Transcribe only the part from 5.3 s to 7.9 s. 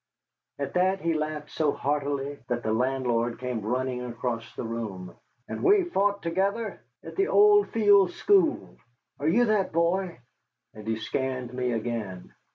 "And we fought together at the Old